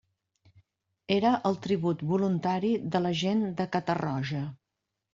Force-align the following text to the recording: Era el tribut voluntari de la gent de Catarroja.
Era 1.15 1.33
el 1.51 1.59
tribut 1.67 2.03
voluntari 2.13 2.75
de 2.97 3.05
la 3.07 3.15
gent 3.23 3.47
de 3.63 3.71
Catarroja. 3.79 4.47